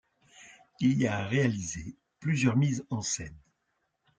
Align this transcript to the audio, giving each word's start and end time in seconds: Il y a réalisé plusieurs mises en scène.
Il 0.79 0.97
y 0.99 1.05
a 1.05 1.27
réalisé 1.27 1.95
plusieurs 2.19 2.57
mises 2.57 2.83
en 2.89 3.01
scène. 3.03 3.37